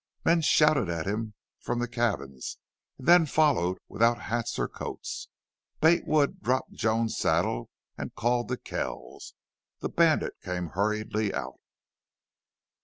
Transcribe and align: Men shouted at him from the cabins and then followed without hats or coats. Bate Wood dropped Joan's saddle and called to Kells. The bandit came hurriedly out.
Men 0.25 0.41
shouted 0.41 0.89
at 0.89 1.05
him 1.05 1.35
from 1.59 1.77
the 1.77 1.87
cabins 1.87 2.57
and 2.97 3.07
then 3.07 3.27
followed 3.27 3.77
without 3.87 4.19
hats 4.19 4.57
or 4.57 4.67
coats. 4.67 5.27
Bate 5.79 6.07
Wood 6.07 6.41
dropped 6.41 6.73
Joan's 6.73 7.15
saddle 7.15 7.69
and 7.99 8.15
called 8.15 8.47
to 8.47 8.57
Kells. 8.57 9.35
The 9.77 9.89
bandit 9.89 10.33
came 10.43 10.69
hurriedly 10.69 11.35
out. 11.35 11.59